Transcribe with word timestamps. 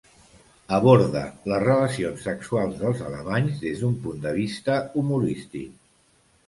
Aborda 0.77 1.21
les 1.51 1.61
relacions 1.65 2.25
sexuals 2.29 2.81
dels 2.81 3.05
alemanys 3.11 3.63
des 3.67 3.85
d'un 3.85 3.95
punt 4.09 4.27
de 4.27 4.35
vista 4.43 4.81
humorístic. 5.05 5.75